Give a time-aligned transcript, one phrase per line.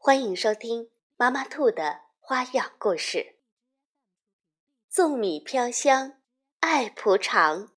[0.00, 3.40] 欢迎收听妈妈兔的花样故事。
[4.90, 6.20] 粽米飘香，
[6.60, 7.72] 爱蒲长，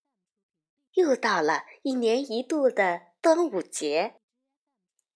[0.93, 4.21] 又到了一年一度的端午节，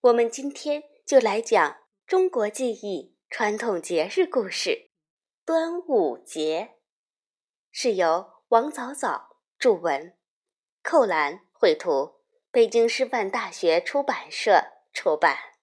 [0.01, 1.77] 我们今天就来讲
[2.07, 4.89] 中国记忆传统节日故事——
[5.45, 6.79] 端午节，
[7.71, 10.17] 是由王早早著文，
[10.81, 12.15] 寇兰绘图。
[12.51, 15.54] 北京师范大学出版社出版。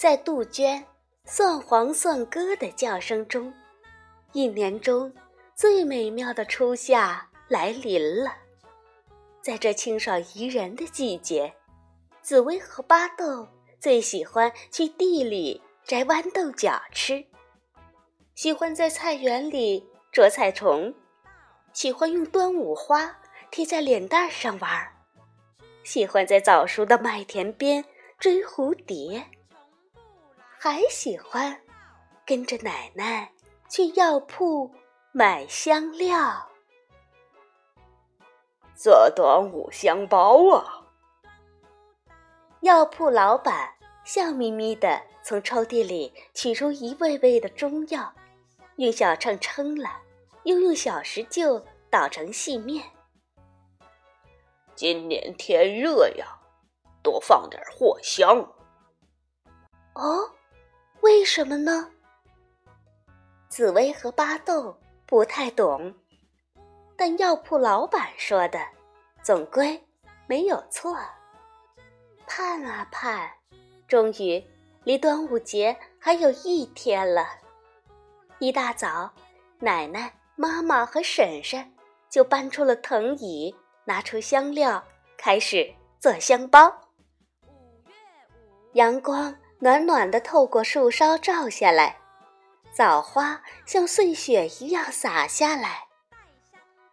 [0.00, 0.82] 在杜鹃
[1.28, 3.52] “蒜黄蒜歌”的叫声中，
[4.32, 5.12] 一年中
[5.54, 8.34] 最美妙的初夏来临了。
[9.42, 11.52] 在这清爽宜人的季节，
[12.22, 13.46] 紫薇和巴豆
[13.78, 17.22] 最喜欢去地里摘豌豆角吃。
[18.34, 20.94] 喜欢在菜园里捉菜虫，
[21.74, 24.70] 喜欢用端午花贴在脸蛋上玩，
[25.84, 27.84] 喜欢在早熟的麦田边
[28.18, 29.26] 追蝴蝶，
[30.62, 31.58] 还喜欢
[32.26, 33.32] 跟着奶奶
[33.70, 34.70] 去药铺
[35.10, 36.50] 买香料，
[38.74, 40.84] 做端午香包啊！
[42.60, 43.72] 药铺老板
[44.04, 48.12] 笑眯眯地从抽屉里取出一味味的中药。
[48.76, 49.88] 用小秤称了，
[50.42, 52.84] 又用小石臼捣成细面。
[54.74, 56.38] 今年天热呀，
[57.02, 58.46] 多放点藿香。
[59.94, 60.30] 哦，
[61.02, 61.90] 为什么呢？
[63.48, 65.94] 紫薇和巴豆不太懂，
[66.96, 68.60] 但药铺老板说的
[69.22, 69.82] 总归
[70.26, 70.96] 没有错。
[72.26, 73.30] 盼啊盼，
[73.88, 74.44] 终于
[74.84, 77.26] 离端午节还有一天了。
[78.38, 79.10] 一大早，
[79.58, 81.74] 奶奶、妈妈和婶婶
[82.08, 84.84] 就搬出了藤椅，拿出香料，
[85.16, 86.72] 开始做香包。
[88.74, 91.98] 阳光暖暖的透过树梢照下来，
[92.72, 95.84] 枣花像碎雪一样洒下来。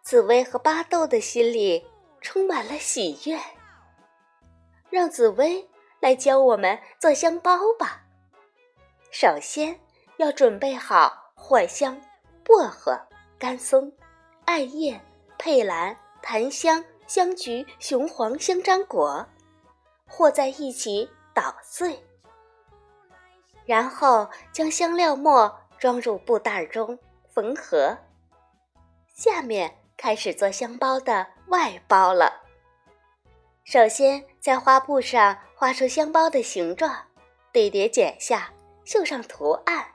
[0.02, 1.86] 紫薇和巴豆的心里
[2.20, 3.40] 充满了喜悦。
[4.90, 5.68] 让紫薇
[6.00, 8.02] 来教我们做香包吧。
[9.10, 9.80] 首先
[10.18, 11.24] 要准备好。
[11.38, 11.98] 藿香、
[12.44, 13.00] 薄荷、
[13.38, 13.90] 干松、
[14.44, 15.00] 艾叶、
[15.38, 19.24] 佩兰、檀香、香菊、雄黄、香樟果，
[20.06, 22.04] 和在一起捣碎，
[23.68, 26.98] 然后将香料末装入布袋中
[27.28, 27.98] 缝合。
[29.14, 32.44] 下面开始做香包的外包了。
[33.64, 36.96] 首先在花布上画出香包的形状，
[37.52, 38.50] 对叠剪下，
[38.86, 39.86] 绣上图案。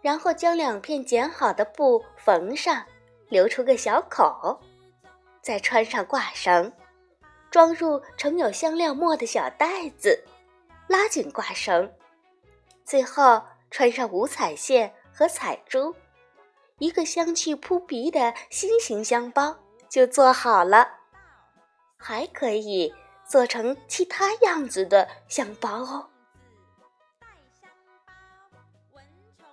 [0.00, 2.86] 然后将两片剪好的布缝上，
[3.28, 4.60] 留出个小口，
[5.42, 6.72] 再穿上挂绳，
[7.50, 10.24] 装入盛有香料末的小袋子，
[10.86, 11.92] 拉紧挂绳，
[12.86, 15.92] 最后穿上五彩线和彩珠，
[16.78, 19.58] 一个香气扑鼻的心形香包
[19.88, 21.00] 就做好了。
[21.98, 22.94] 还可以
[23.26, 26.08] 做成其他样子的香包哦。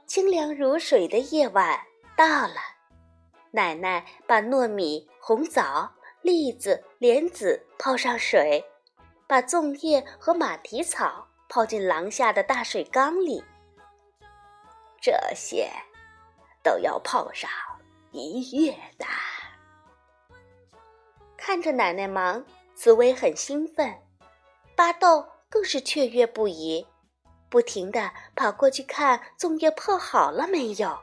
[0.05, 1.81] 清凉如水的夜晚
[2.15, 2.55] 到了，
[3.49, 5.91] 奶奶把糯米、红枣、
[6.21, 8.63] 栗子、莲子泡上水，
[9.25, 13.43] 把粽叶和马蹄草泡进廊下的大水缸里。
[14.99, 15.69] 这些
[16.63, 17.47] 都要泡上
[18.11, 19.05] 一月的。
[21.37, 24.01] 看着奶奶忙，紫薇很兴奋，
[24.75, 26.87] 巴豆更是雀跃不已。
[27.49, 30.97] 不停地跑过去看粽叶泡好了没有。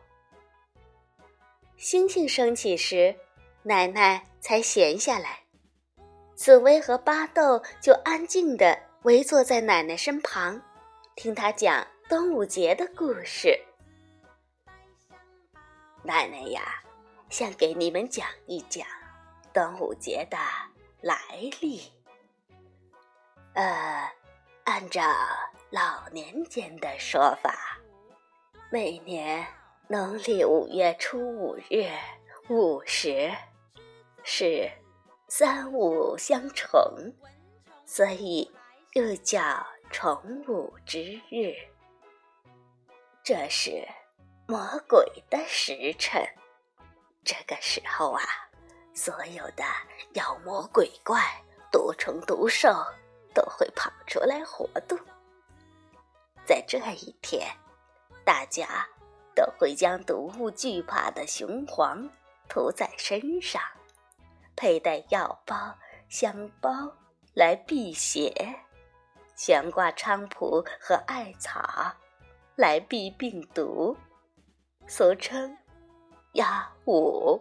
[1.76, 3.14] 星星升起时，
[3.62, 5.44] 奶奶才闲下来，
[6.35, 10.61] 紫薇和巴豆就安静地围坐在奶奶身旁，
[11.17, 13.58] 听她讲端午节的故事。
[16.02, 16.82] 奶奶呀，
[17.29, 18.87] 想给你们讲一讲
[19.52, 20.37] 端午节的
[21.00, 21.17] 来
[21.61, 21.81] 历。
[23.55, 24.11] 呃，
[24.64, 25.03] 按照。
[25.73, 27.79] 老年间的说法，
[28.73, 29.46] 每年
[29.87, 31.88] 农历五月初五日
[32.49, 33.31] 午时，
[34.25, 34.69] 是
[35.29, 37.14] 三五相乘，
[37.87, 38.50] 所以
[38.94, 41.00] 又叫重五之
[41.31, 41.54] 日。
[43.22, 43.87] 这是
[44.48, 44.58] 魔
[44.88, 45.00] 鬼
[45.31, 46.20] 的时辰，
[47.22, 48.22] 这个时候啊，
[48.92, 49.62] 所有的
[50.14, 51.22] 妖魔鬼怪、
[51.70, 52.69] 毒虫毒兽
[53.32, 54.98] 都会跑出来活动。
[56.44, 57.46] 在这一天，
[58.25, 58.84] 大家
[59.36, 62.10] 都会将毒物惧怕的雄黄
[62.48, 63.62] 涂在身上，
[64.56, 65.78] 佩戴药包、
[66.08, 66.70] 香包
[67.34, 68.34] 来辟邪，
[69.42, 71.94] 悬挂菖蒲和艾草
[72.56, 73.96] 来避病毒，
[74.87, 75.56] 俗称
[76.37, 77.40] “压五”。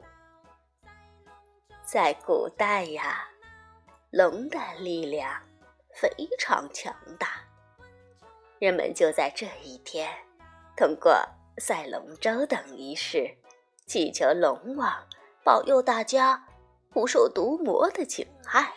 [1.84, 3.28] 在古代呀，
[4.12, 5.42] 龙的力量
[5.94, 7.42] 非常强大。
[8.60, 10.10] 人们就在这一天，
[10.78, 11.22] 通过
[11.58, 13.36] 赛龙舟等仪式，
[13.86, 15.06] 祈求龙王
[15.44, 16.48] 保佑大家
[16.92, 18.74] 不受毒魔的侵害，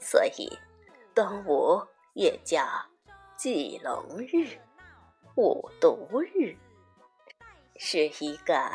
[0.00, 0.58] 所以
[1.14, 1.86] 端午
[2.18, 2.66] 也叫
[3.36, 4.58] 祭龙日、
[5.36, 6.56] 五毒日，
[7.78, 8.68] 是一个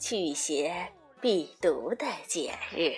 [0.00, 2.96] 驱邪避毒的节日。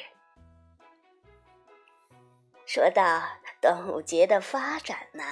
[2.64, 3.22] 说到
[3.60, 5.22] 端午节的发展呢？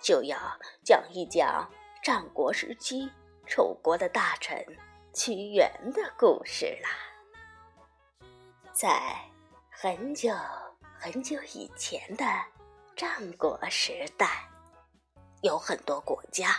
[0.00, 0.36] 就要
[0.82, 1.70] 讲一讲
[2.02, 3.08] 战国时期
[3.46, 4.66] 楚国的大臣
[5.14, 6.90] 屈原的故事啦。
[8.72, 9.16] 在
[9.70, 10.34] 很久
[10.98, 12.24] 很久以前的
[12.96, 14.48] 战国时代，
[15.42, 16.56] 有很多国家，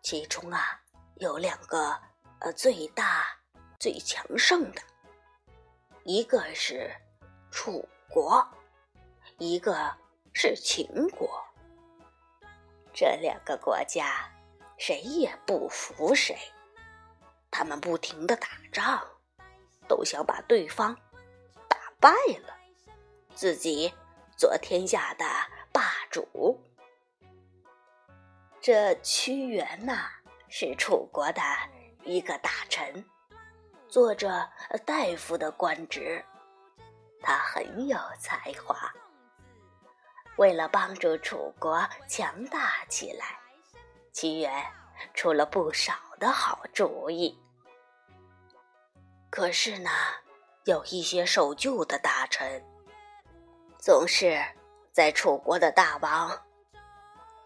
[0.00, 0.80] 其中啊
[1.16, 2.00] 有两个
[2.38, 3.26] 呃最大
[3.80, 4.80] 最强盛的，
[6.04, 6.94] 一个是
[7.50, 8.46] 楚国，
[9.38, 9.92] 一个
[10.32, 11.28] 是秦国。
[12.94, 14.30] 这两个国家，
[14.78, 16.38] 谁也不服谁，
[17.50, 19.04] 他们不停的打仗，
[19.88, 20.96] 都想把对方
[21.66, 22.12] 打败
[22.44, 22.56] 了，
[23.34, 23.92] 自己
[24.36, 25.24] 做天下的
[25.72, 26.60] 霸主。
[28.60, 30.10] 这屈原呐，
[30.48, 31.40] 是楚国的
[32.04, 33.04] 一个大臣，
[33.88, 34.50] 做着
[34.84, 36.24] 大夫的官职，
[37.22, 38.92] 他很有才华。
[40.36, 43.38] 为了帮助楚国强大起来，
[44.12, 44.66] 屈原
[45.14, 47.40] 出了不少的好主意。
[49.30, 49.90] 可是呢，
[50.64, 52.62] 有一些守旧的大臣，
[53.86, 54.44] 总是
[54.90, 56.36] 在楚国的大王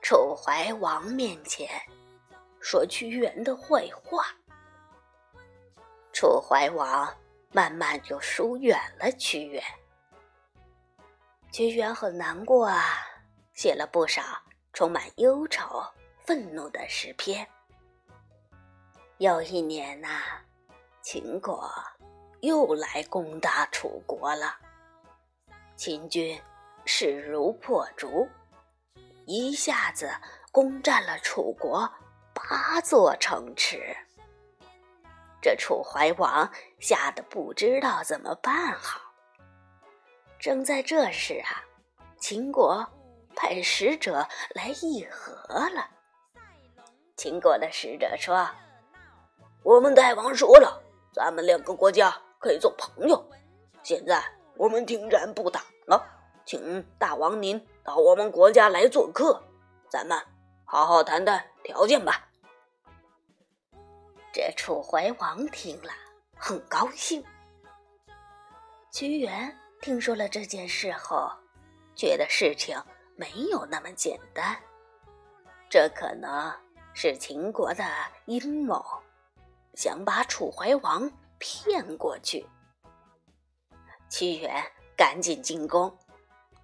[0.01, 1.69] 楚怀王面前
[2.63, 4.25] 说屈原的坏话。
[6.15, 7.15] 楚怀王
[7.53, 9.63] 慢慢就疏远了屈原。
[11.53, 13.07] 屈原很难过啊，
[13.53, 14.23] 写了不少
[14.73, 15.85] 充满忧愁、
[16.25, 17.47] 愤怒的诗篇。
[19.19, 20.09] 有一年呐，
[21.03, 21.71] 秦国
[22.41, 24.59] 又来攻打楚国了，
[25.81, 26.39] 秦军
[26.85, 28.29] 势如破竹，
[29.25, 30.11] 一下子
[30.53, 31.91] 攻占了楚国
[32.35, 33.97] 八座城池。
[35.41, 36.47] 这楚怀王
[36.81, 39.01] 吓得不知道怎么办好。
[40.39, 41.65] 正在这时啊，
[42.19, 42.87] 秦国
[43.35, 45.35] 派使者来议和
[45.71, 45.89] 了。
[47.17, 48.47] 秦国的使者说
[49.65, 50.83] ：“我们大王说了，
[51.15, 53.27] 咱们两个国家可以做朋友。
[53.83, 54.23] 现在
[54.59, 56.05] 我们停战不打了，
[56.45, 59.43] 请大王您到我们国家来做客，
[59.89, 60.21] 咱们
[60.65, 62.29] 好好谈谈条件吧。”
[64.33, 65.91] 这楚怀王听了
[66.37, 67.25] 很高兴，
[68.93, 69.57] 屈原。
[69.83, 71.33] 听说了这件事后，
[71.95, 72.79] 觉得事情
[73.17, 74.55] 没有那么简单，
[75.71, 76.55] 这可能
[76.93, 77.83] 是秦国的
[78.27, 78.85] 阴谋，
[79.73, 82.47] 想把楚怀王骗过去。
[84.11, 84.63] 屈原
[85.01, 85.97] 赶紧进宫，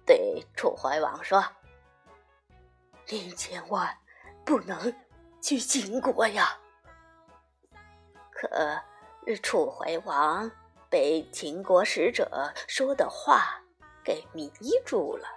[0.05, 1.43] 对楚怀王说
[3.09, 3.97] ：“您千万
[4.45, 4.93] 不能
[5.41, 6.55] 去秦国呀！”
[8.29, 8.47] 可
[9.41, 10.51] 楚怀王。
[10.87, 13.59] 被秦国使者说的话
[14.05, 14.49] 给迷
[14.85, 15.27] 住了，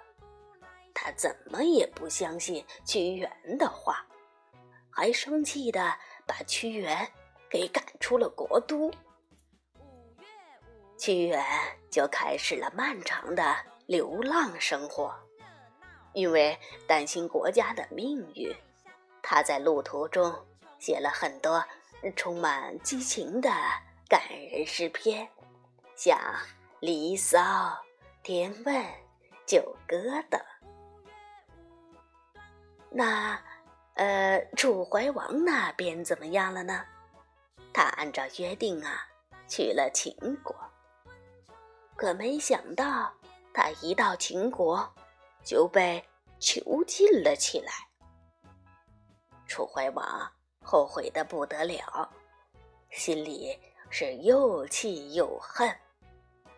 [0.93, 4.05] 他怎么也不相信屈原的话，
[4.91, 7.11] 还生气的把屈原
[7.49, 8.91] 给赶出了国都。
[11.01, 11.43] 屈原
[11.89, 15.11] 就开始了漫长的流浪生活，
[16.13, 16.55] 因为
[16.87, 18.55] 担心国家的命运，
[19.19, 20.31] 他在路途中
[20.77, 21.65] 写了很多
[22.15, 23.49] 充满激情的
[24.07, 25.27] 感人诗篇。
[25.95, 26.15] 像
[26.79, 27.39] 《离骚》
[28.21, 28.75] 《天问》
[29.47, 29.97] 《九歌》
[30.29, 30.39] 等。
[32.91, 33.41] 那，
[33.95, 36.85] 呃，楚怀王那边怎么样了呢？
[37.73, 39.07] 他按照约定啊，
[39.47, 40.55] 去了秦国。
[41.95, 43.11] 可没想到
[43.53, 44.91] 他一到秦国
[45.43, 46.03] 就被
[46.39, 47.71] 囚禁了起来。
[49.47, 50.31] 楚怀王
[50.63, 52.09] 后悔的不得了，
[52.89, 55.69] 心里是又气又恨。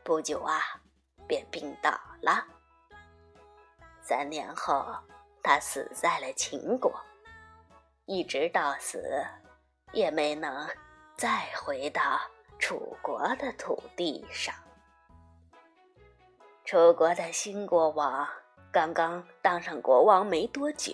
[0.03, 0.61] 不久啊，
[1.27, 1.89] 便病倒
[2.21, 2.45] 了。
[4.01, 4.95] 三年后，
[5.41, 6.93] 他死在了秦国，
[8.05, 9.25] 一直到死，
[9.93, 10.69] 也没能
[11.17, 12.19] 再回到
[12.59, 14.53] 楚国的土地上。
[16.65, 18.25] 楚国的新国王
[18.71, 20.93] 刚刚当上国王没多久。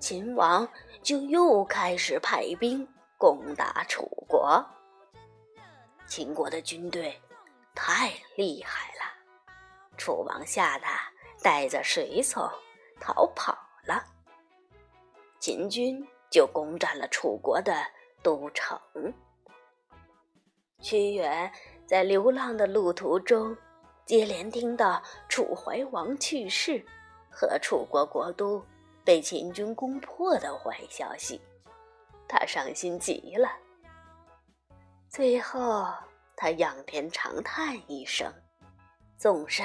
[0.00, 0.68] 秦王
[1.02, 4.64] 就又开始派兵攻打楚国。
[6.06, 7.20] 秦国的军队
[7.76, 9.04] 太厉害了，
[9.96, 10.86] 楚王吓得
[11.42, 12.42] 带着随从
[12.98, 14.04] 逃跑了。
[15.38, 17.86] 秦军就攻占了楚国的
[18.20, 18.78] 都城。
[20.80, 21.52] 屈原
[21.86, 23.56] 在流浪的路途中，
[24.10, 26.84] 接连听到楚怀王去世
[27.30, 28.60] 和楚国国都。
[29.04, 31.40] 被秦军攻破的坏消息，
[32.28, 33.48] 他伤心极了。
[35.08, 35.86] 最后，
[36.36, 38.30] 他仰天长叹一声，
[39.16, 39.64] 纵身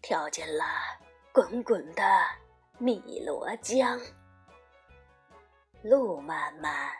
[0.00, 0.64] 跳进了
[1.32, 2.02] 滚滚的
[2.78, 4.00] 汨罗江。
[5.82, 6.90] 路漫漫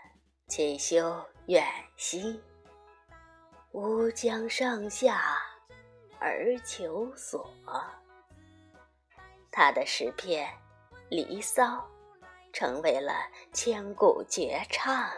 [0.49, 1.65] 其修远
[1.97, 2.41] 兮，
[3.73, 5.39] 吾将上下
[6.25, 7.49] 而求索。
[9.53, 10.49] 他的诗篇。
[11.17, 11.63] 《离骚》
[12.53, 13.13] 成为了
[13.53, 15.09] 千古绝唱。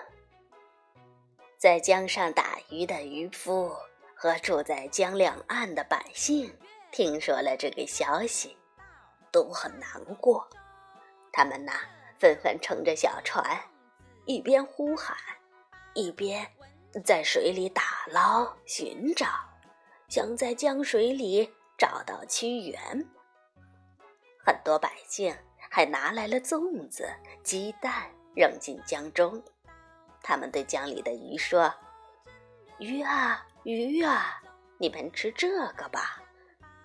[1.57, 3.73] 在江上打鱼的渔夫
[4.15, 6.53] 和住在江两岸的百姓，
[6.91, 8.57] 听说了这个消息，
[9.31, 10.47] 都很难过。
[11.33, 11.73] 他们呐，
[12.19, 13.59] 纷纷乘着小船，
[14.27, 15.17] 一边呼喊，
[15.95, 16.47] 一边
[17.05, 19.29] 在水里打捞寻找，
[20.09, 23.07] 想在江水里找到屈原。
[24.45, 25.37] 很多百姓。
[25.69, 27.07] 还拿来了粽子、
[27.43, 29.43] 鸡蛋，扔进江中。
[30.23, 31.71] 他们对江里的鱼说
[32.81, 34.41] ：“鱼啊，鱼啊，
[34.79, 36.23] 你们吃这个吧，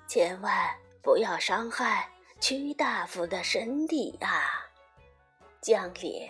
[0.08, 2.10] 千万不要伤害
[2.42, 4.68] 屈大夫的身体啊！
[5.62, 6.30] 江里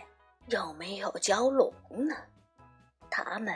[0.50, 2.16] 有没有蛟龙呢？
[3.10, 3.56] 他们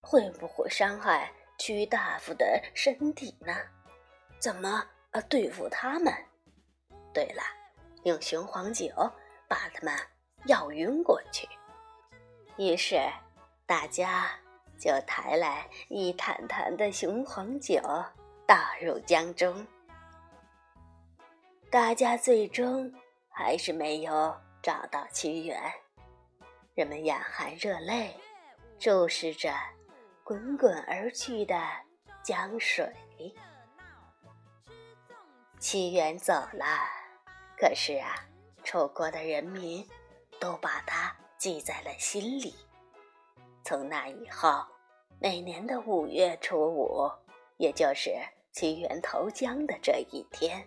[0.00, 3.54] 会不会伤害屈大夫的身体呢？
[4.38, 6.14] 怎么呃对付他们？
[7.12, 7.42] 对了。”
[8.04, 8.88] 用雄黄酒
[9.48, 9.92] 把他们
[10.46, 11.48] 药晕过去，
[12.56, 12.96] 于是
[13.66, 14.30] 大家
[14.78, 17.82] 就抬来一坛坛的雄黄酒
[18.46, 19.66] 倒入江中。
[21.70, 22.90] 大家最终
[23.28, 25.60] 还是没有找到屈原，
[26.74, 28.14] 人们眼含热泪，
[28.78, 29.52] 注视着
[30.28, 31.58] 滚滚而去的
[32.22, 32.86] 江水。
[35.58, 36.66] 屈原走了。
[37.56, 38.14] 可是啊，
[38.62, 39.82] 楚国的人民
[40.38, 42.54] 都把它记在了心里。
[43.64, 44.62] 从那以后，
[45.18, 47.10] 每年的五月初五，
[47.56, 48.14] 也就是
[48.52, 50.62] 屈原投江的这一天，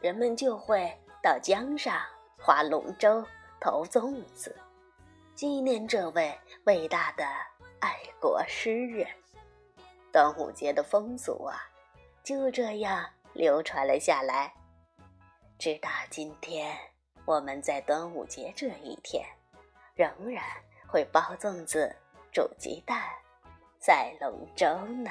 [0.00, 2.00] 人们就会到江上
[2.38, 3.20] 划龙舟、
[3.60, 4.54] 投粽子，
[5.34, 7.26] 纪念这位伟大的
[7.80, 9.06] 爱国诗人。
[10.12, 11.60] 端午节的风俗啊，
[12.22, 14.52] 就这样流传了下来。
[15.58, 16.76] 直到今天，
[17.24, 19.24] 我们在端午节这一天，
[19.94, 20.42] 仍然
[20.86, 21.94] 会包粽子、
[22.32, 23.02] 煮鸡蛋、
[23.78, 25.10] 赛龙舟呢。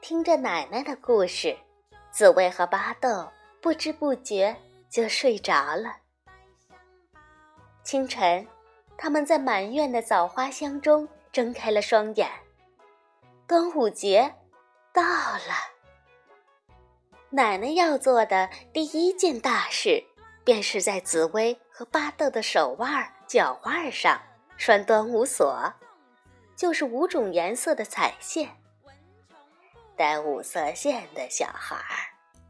[0.00, 1.56] 听着奶奶的故事，
[2.10, 3.28] 紫薇和巴豆
[3.60, 4.56] 不知不觉
[4.88, 5.96] 就睡着了。
[7.82, 8.46] 清晨，
[8.98, 12.30] 他们在满院的枣花香中睁开了双眼。
[13.46, 14.34] 端午节
[14.92, 15.76] 到了。
[17.30, 20.02] 奶奶要做的第一件大事，
[20.44, 24.20] 便是在紫薇和巴豆的手腕、脚腕上
[24.56, 25.72] 拴端午锁，
[26.56, 28.56] 就是五种颜色的彩线。
[29.96, 31.76] 带五色线的小孩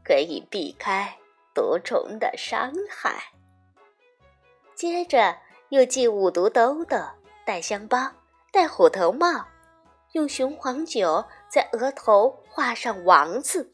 [0.03, 1.17] 可以避开
[1.53, 3.21] 毒虫的伤害。
[4.75, 5.37] 接着
[5.69, 6.97] 又系五毒兜兜，
[7.45, 8.09] 戴香包，
[8.51, 9.45] 戴虎头帽，
[10.13, 13.73] 用雄黄酒在额头画上王字。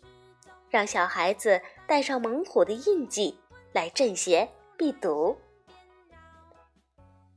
[0.69, 3.39] 让小孩子带上猛虎的印记
[3.71, 5.37] 来镇邪避毒。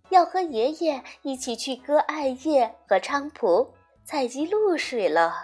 [0.09, 5.35] 要和爷爷一起去割艾叶和菖蒲，采集露水了。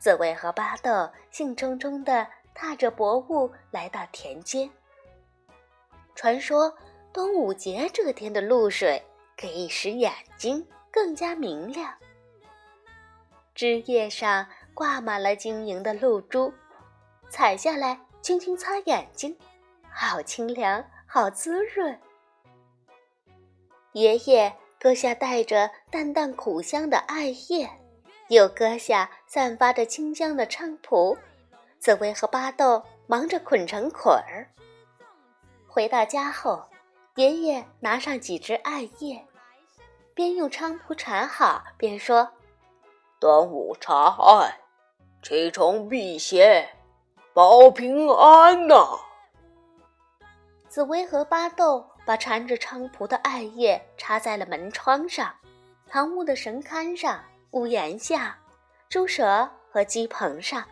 [0.00, 4.68] 紫薇和巴豆兴冲冲地踏着薄雾来到田间。
[6.16, 6.74] 传说
[7.12, 9.02] 端午节这天的露水
[9.36, 11.92] 可以使眼睛更加明亮。
[13.54, 16.52] 枝叶上挂满了晶莹的露珠，
[17.28, 19.36] 采下来轻轻擦眼睛，
[19.90, 21.98] 好清凉，好滋润。
[23.92, 27.68] 爷爷割下带着淡淡苦香的艾叶，
[28.28, 31.18] 又割下散发着清香的菖蒲，
[31.80, 34.48] 紫薇和巴豆忙着捆成捆儿。
[35.66, 36.64] 回到家后，
[37.16, 39.26] 爷爷拿上几枝艾叶，
[40.14, 42.30] 边用菖蒲缠好，边说
[43.18, 44.60] ：“端午茶艾，
[45.20, 46.68] 驱虫辟邪，
[47.34, 48.76] 保平安呐。”
[50.68, 55.34] 紫薇和巴豆把缠着菖蒲的艾叶插在了门窗上、
[55.88, 58.38] 堂屋的神龛上、屋檐下、
[58.88, 60.64] 猪舍和鸡棚上。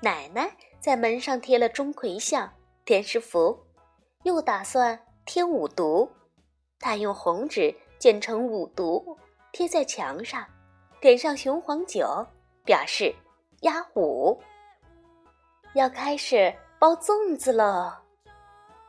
[0.00, 2.50] 奶奶在门上贴了钟馗像、
[2.86, 3.62] 天师符。
[4.22, 6.10] 又打算贴五毒，
[6.78, 9.18] 他用红纸剪成五毒，
[9.52, 10.44] 贴在墙上，
[11.00, 12.26] 点上雄黄酒，
[12.64, 13.14] 表示
[13.60, 14.40] 压五。
[15.74, 17.92] 要开始包粽子喽！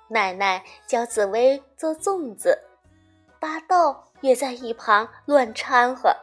[0.10, 2.60] 奶奶教紫薇做粽子，
[3.40, 6.16] 巴豆也在一旁乱掺和。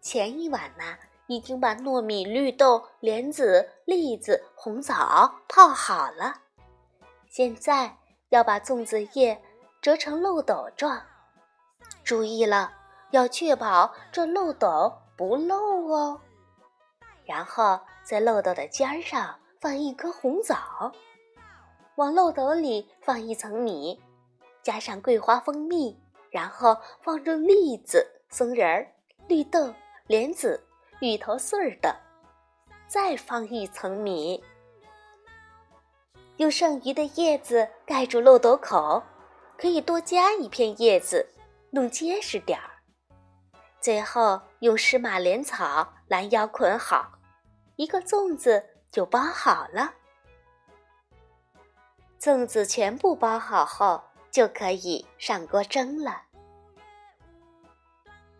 [0.00, 6.42] 前一晚呢，已经把糯米、绿豆、莲子、栗子、红枣泡好了。
[7.28, 7.98] 现在
[8.30, 9.40] 要把粽子叶
[9.80, 11.00] 折成漏斗状，
[12.04, 12.72] 注意了，
[13.10, 16.20] 要确保这漏斗不漏哦。
[17.24, 20.92] 然后在漏斗的尖儿上放一颗红枣，
[21.96, 24.00] 往漏斗里放一层米，
[24.62, 25.98] 加上桂花蜂蜜，
[26.30, 28.86] 然后放入栗子、松仁儿、
[29.26, 29.72] 绿豆、
[30.06, 30.62] 莲子、
[31.00, 31.94] 芋头碎儿等，
[32.86, 34.42] 再放一层米。
[36.38, 39.02] 用剩余的叶子盖住漏斗口，
[39.56, 41.28] 可以多加一片叶子，
[41.70, 42.70] 弄结实点儿。
[43.80, 47.10] 最后用湿马莲草拦腰捆好，
[47.74, 49.94] 一个粽子就包好了。
[52.20, 56.22] 粽子全部包好后，就可以上锅蒸了。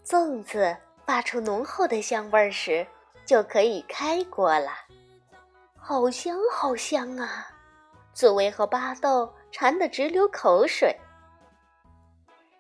[0.05, 2.87] 粽子发出浓厚的香味儿时，
[3.27, 4.71] 就可以开锅了。
[5.77, 7.49] 好香，好香啊！
[8.19, 10.99] 紫薇和巴豆馋得直流口水。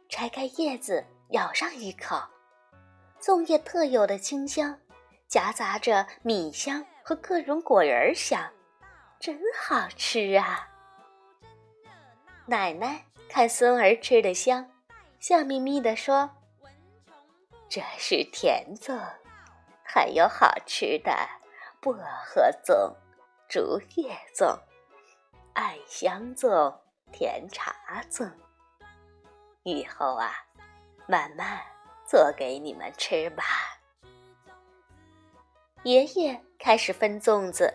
[0.08, 2.16] 拆开叶子，咬上一口，
[3.20, 4.78] 粽叶特有的清香，
[5.26, 8.40] 夹杂着米香和各种果仁香，
[9.18, 10.68] 真好吃啊！
[12.46, 14.70] 奶奶看孙儿吃的香，
[15.18, 16.30] 笑眯眯地说
[17.68, 18.96] ：“这是甜粽，
[19.82, 21.12] 还有好吃的
[21.80, 22.94] 薄荷粽、
[23.48, 24.56] 竹叶粽。”
[25.58, 26.72] 艾香粽、
[27.10, 27.74] 甜茶
[28.08, 28.30] 粽，
[29.64, 30.30] 以后啊，
[31.08, 31.60] 慢慢
[32.06, 33.42] 做给你们吃吧。
[35.82, 37.74] 爷爷开始分粽子，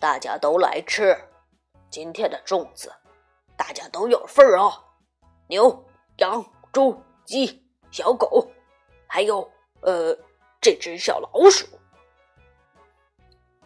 [0.00, 1.16] 大家都来吃。
[1.88, 2.92] 今天的粽子，
[3.56, 4.84] 大家都有份儿哦。
[5.46, 8.50] 牛、羊、猪、鸡、小狗，
[9.06, 9.48] 还有
[9.82, 10.12] 呃
[10.60, 11.64] 这只小老鼠。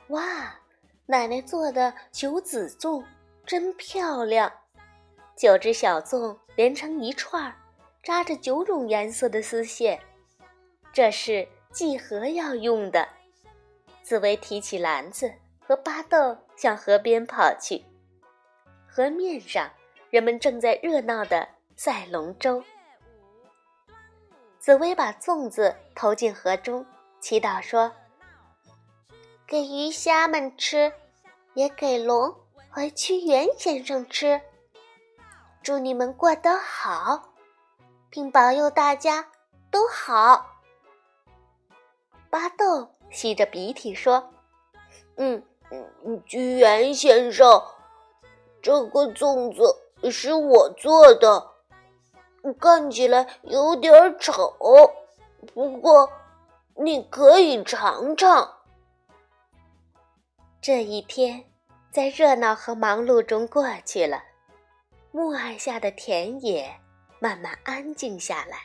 [0.08, 0.54] 哇！
[1.10, 3.02] 奶奶做的九子粽
[3.46, 4.52] 真漂亮，
[5.34, 7.50] 九只小粽连成一串，
[8.02, 9.98] 扎着九种颜色的丝线，
[10.92, 13.08] 这是祭河要用的。
[14.02, 17.82] 紫薇提起篮子和巴豆向河边跑去，
[18.86, 19.70] 河面上
[20.10, 22.62] 人们正在热闹的赛龙舟。
[24.58, 26.84] 紫薇把粽子投进河中，
[27.18, 27.90] 祈祷说。
[29.50, 30.92] 给鱼虾们吃，
[31.54, 32.34] 也给龙
[32.68, 34.42] 和屈原先生吃。
[35.62, 37.30] 祝你们过得好，
[38.10, 39.30] 并保佑大家
[39.70, 40.60] 都好。
[42.28, 44.28] 巴豆吸着鼻涕说
[45.16, 47.62] ：“嗯嗯，屈原先生，
[48.60, 51.52] 这个粽子是我做的，
[52.60, 54.54] 看起来有点丑，
[55.54, 56.12] 不过
[56.74, 58.56] 你可以尝尝。”
[60.60, 61.42] 这一天，
[61.92, 64.22] 在热闹和忙碌中过去了。
[65.12, 66.68] 暮霭下的田野
[67.20, 68.58] 慢慢安静下来。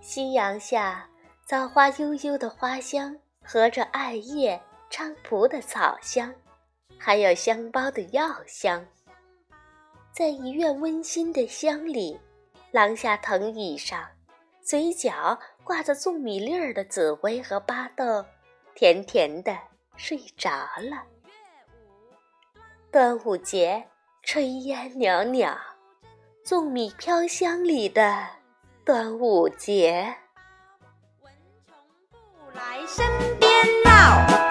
[0.00, 1.10] 夕阳下，
[1.44, 4.58] 枣花悠悠的花香和着艾叶、
[4.90, 6.32] 菖蒲的草香，
[6.96, 8.86] 还有香包的药香。
[10.12, 12.18] 在一院温馨的乡里，
[12.70, 14.08] 廊下藤椅上，
[14.62, 18.24] 嘴角挂着粽米粒儿的紫薇和巴豆，
[18.74, 19.58] 甜甜的。
[19.98, 21.02] 睡着了。
[22.90, 23.86] 端午节，
[24.24, 25.54] 炊烟袅袅，
[26.44, 28.26] 粽米飘香里的
[28.84, 30.16] 端午节。
[31.20, 31.32] 蚊
[31.66, 31.76] 虫
[32.10, 33.04] 不来身
[33.38, 33.50] 边
[33.84, 34.47] 闹。